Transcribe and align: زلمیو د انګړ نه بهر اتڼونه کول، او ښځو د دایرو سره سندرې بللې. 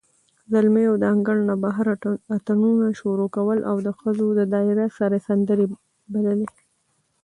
زلمیو 0.51 0.93
د 1.01 1.03
انګړ 1.13 1.37
نه 1.49 1.55
بهر 1.63 1.85
اتڼونه 2.35 2.87
کول، 3.35 3.59
او 3.69 3.75
ښځو 4.01 4.27
د 4.39 4.41
دایرو 4.53 4.87
سره 4.97 5.15
سندرې 5.27 5.65
بللې. 6.13 6.47